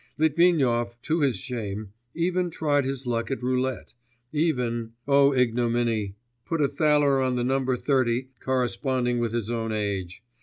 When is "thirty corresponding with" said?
7.77-9.31